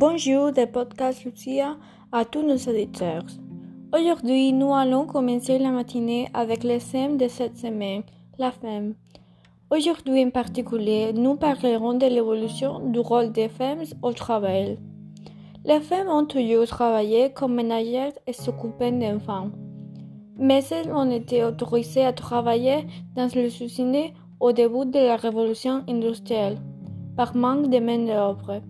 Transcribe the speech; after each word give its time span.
Bonjour 0.00 0.52
des 0.52 0.66
podcasts 0.68 1.24
Lucia 1.24 1.76
à 2.12 2.24
tous 2.24 2.42
nos 2.42 2.54
auditeurs. 2.54 3.24
Aujourd'hui, 3.92 4.52
nous 4.52 4.72
allons 4.72 5.06
commencer 5.06 5.58
la 5.58 5.72
matinée 5.72 6.28
avec 6.34 6.62
le 6.62 6.78
thème 6.78 7.16
de 7.16 7.26
cette 7.26 7.56
semaine, 7.56 8.04
la 8.38 8.52
femme. 8.52 8.94
Aujourd'hui 9.72 10.24
en 10.24 10.30
particulier, 10.30 11.12
nous 11.12 11.34
parlerons 11.34 11.94
de 11.94 12.06
l'évolution 12.06 12.78
du 12.78 13.00
rôle 13.00 13.32
des 13.32 13.48
femmes 13.48 13.82
au 14.02 14.12
travail. 14.12 14.78
Les 15.64 15.80
femmes 15.80 16.10
ont 16.10 16.26
toujours 16.26 16.68
travaillé 16.68 17.32
comme 17.32 17.56
ménagères 17.56 18.12
et 18.28 18.32
s'occupaient 18.32 18.92
d'enfants. 18.92 19.50
Mais 20.38 20.62
elles 20.70 20.92
ont 20.92 21.10
été 21.10 21.42
autorisées 21.42 22.04
à 22.04 22.12
travailler 22.12 22.86
dans 23.16 23.28
les 23.34 23.64
usines 23.64 24.12
au 24.38 24.52
début 24.52 24.86
de 24.86 25.00
la 25.00 25.16
révolution 25.16 25.82
industrielle, 25.88 26.58
par 27.16 27.34
manque 27.34 27.68
de 27.68 27.80
main-d'œuvre. 27.80 28.62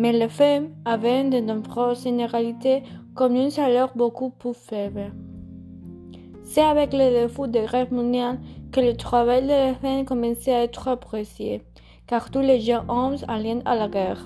Mais 0.00 0.12
les 0.12 0.28
femmes 0.28 0.68
avaient 0.84 1.28
de 1.28 1.40
nombreuses 1.40 2.04
inégalités 2.04 2.84
comme 3.16 3.34
un 3.34 3.50
salaire 3.50 3.90
beaucoup 3.96 4.30
plus 4.30 4.54
faible. 4.54 5.12
C'est 6.44 6.62
avec 6.62 6.92
le 6.92 7.10
défaut 7.10 7.48
de 7.48 7.58
guerre 7.58 7.92
mondiale 7.92 8.38
que 8.70 8.80
le 8.80 8.96
travail 8.96 9.42
de 9.42 9.48
la 9.48 9.74
femmes 9.74 10.04
commençait 10.04 10.54
à 10.54 10.62
être 10.62 10.86
apprécié, 10.86 11.62
car 12.06 12.30
tous 12.30 12.42
les 12.42 12.60
jeunes 12.60 12.84
hommes 12.88 13.16
allaient 13.26 13.60
à 13.64 13.74
la 13.74 13.88
guerre. 13.88 14.24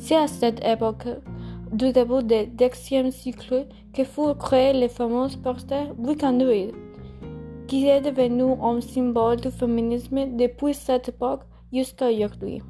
C'est 0.00 0.16
à 0.16 0.26
cette 0.26 0.66
époque, 0.66 1.06
du 1.70 1.92
début 1.92 2.24
du 2.24 2.68
Xe 2.70 3.08
siècle, 3.12 3.68
que 3.94 4.02
furent 4.02 4.36
créés 4.36 4.72
les 4.72 4.88
fameux 4.88 5.28
postes 5.44 5.72
Weekenduit, 5.96 6.72
qui 7.68 7.86
est 7.86 8.00
devenu 8.00 8.54
un 8.60 8.80
symbole 8.80 9.36
du 9.36 9.52
féminisme 9.52 10.36
depuis 10.36 10.74
cette 10.74 11.10
époque 11.10 11.42
jusqu'à 11.72 12.10
aujourd'hui. 12.10 12.60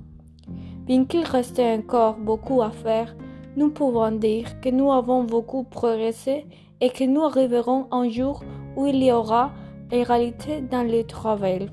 Bien 0.87 1.05
qu'il 1.05 1.25
restait 1.25 1.75
encore 1.75 2.17
beaucoup 2.17 2.63
à 2.63 2.71
faire, 2.71 3.15
nous 3.57 3.71
pouvons 3.71 4.13
dire 4.13 4.61
que 4.61 4.69
nous 4.69 4.93
avons 4.93 5.25
beaucoup 5.25 5.65
progressé 5.65 6.47
et 6.81 6.91
que 6.91 7.05
nous 7.05 7.23
arriverons 7.23 7.87
un 7.91 8.09
jour 8.09 8.43
où 8.77 8.87
il 8.87 9.03
y 9.03 9.13
aura 9.13 9.53
égalité 9.91 10.61
dans 10.63 10.83
le 10.83 11.05
travail. 11.05 11.69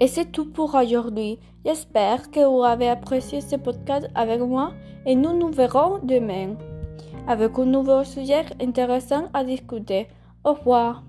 Et 0.00 0.06
c'est 0.06 0.32
tout 0.32 0.50
pour 0.50 0.74
aujourd'hui. 0.74 1.38
J'espère 1.64 2.30
que 2.30 2.44
vous 2.44 2.64
avez 2.64 2.88
apprécié 2.88 3.40
ce 3.40 3.56
podcast 3.56 4.08
avec 4.14 4.40
moi 4.40 4.72
et 5.06 5.14
nous 5.14 5.32
nous 5.38 5.50
verrons 5.50 6.00
demain 6.02 6.56
avec 7.28 7.58
un 7.58 7.66
nouveau 7.66 8.02
sujet 8.04 8.44
intéressant 8.60 9.28
à 9.32 9.44
discuter? 9.44 10.08
Au 10.44 10.54
revoir. 10.54 11.04